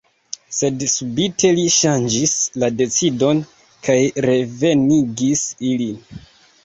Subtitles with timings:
[0.59, 3.43] Sed subite li ŝanĝis la decidon,
[3.89, 3.99] kaj
[4.31, 6.23] revenigis ilin.